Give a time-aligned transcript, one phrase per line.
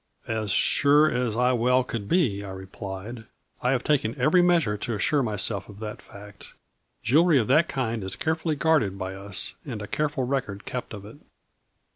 [0.27, 3.25] ""As sure as I well could be," I replied,"
[3.61, 6.55] I have taken every measure to assure myself of that fact,
[7.03, 11.05] jewelry of that kind is carefully guarded by us, and a careful record kept of
[11.05, 11.17] it."